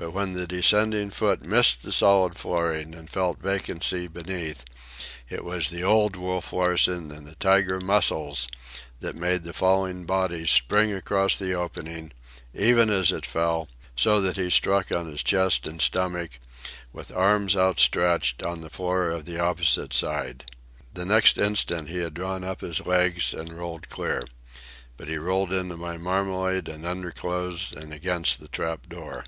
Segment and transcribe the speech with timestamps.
[0.00, 4.64] But when the descending foot missed the solid flooring and felt vacancy beneath,
[5.28, 8.46] it was the old Wolf Larsen and the tiger muscles
[9.00, 12.12] that made the falling body spring across the opening,
[12.54, 16.38] even as it fell, so that he struck on his chest and stomach,
[16.92, 20.48] with arms outstretched, on the floor of the opposite side.
[20.94, 24.22] The next instant he had drawn up his legs and rolled clear.
[24.96, 29.24] But he rolled into my marmalade and underclothes and against the trap door.